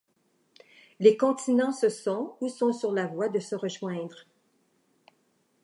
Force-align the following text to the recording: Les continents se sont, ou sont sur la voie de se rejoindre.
Les 0.99 1.15
continents 1.15 1.71
se 1.73 1.87
sont, 1.87 2.35
ou 2.41 2.49
sont 2.49 2.73
sur 2.73 2.91
la 2.91 3.05
voie 3.05 3.29
de 3.29 3.37
se 3.37 3.53
rejoindre. 3.53 4.25